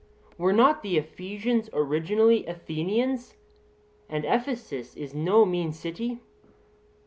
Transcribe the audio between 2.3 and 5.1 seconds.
Athenians, and Ephesus